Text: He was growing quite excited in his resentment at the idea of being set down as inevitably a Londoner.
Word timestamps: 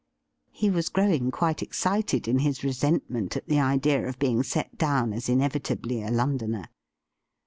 He 0.51 0.71
was 0.71 0.89
growing 0.89 1.29
quite 1.29 1.61
excited 1.61 2.27
in 2.27 2.39
his 2.39 2.63
resentment 2.63 3.37
at 3.37 3.47
the 3.47 3.59
idea 3.59 4.07
of 4.07 4.17
being 4.17 4.41
set 4.41 4.75
down 4.75 5.13
as 5.13 5.29
inevitably 5.29 6.01
a 6.01 6.09
Londoner. 6.09 6.65